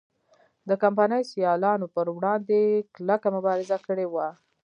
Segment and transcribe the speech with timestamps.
[0.69, 2.59] د کمپنۍ سیالانو پر وړاندې
[2.95, 4.27] کلکه مبارزه کړې وه.